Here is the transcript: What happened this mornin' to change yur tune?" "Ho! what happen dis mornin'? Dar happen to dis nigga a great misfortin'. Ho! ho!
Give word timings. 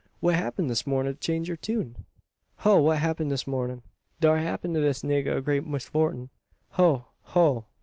What 0.19 0.33
happened 0.33 0.67
this 0.67 0.87
mornin' 0.87 1.13
to 1.13 1.19
change 1.19 1.47
yur 1.47 1.55
tune?" 1.57 2.05
"Ho! 2.55 2.81
what 2.81 2.97
happen 2.97 3.29
dis 3.29 3.45
mornin'? 3.45 3.83
Dar 4.19 4.39
happen 4.39 4.73
to 4.73 4.81
dis 4.81 5.03
nigga 5.03 5.37
a 5.37 5.41
great 5.41 5.63
misfortin'. 5.63 6.29
Ho! 6.71 7.05
ho! 7.21 7.65